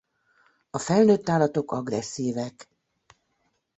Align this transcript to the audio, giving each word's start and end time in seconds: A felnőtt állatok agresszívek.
A 0.69 0.77
felnőtt 0.77 1.29
állatok 1.29 1.71
agresszívek. 1.71 2.67